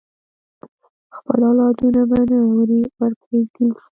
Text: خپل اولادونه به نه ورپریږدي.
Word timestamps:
خپل 1.15 1.39
اولادونه 1.49 2.01
به 2.09 2.19
نه 2.29 2.39
ورپریږدي. 2.99 3.67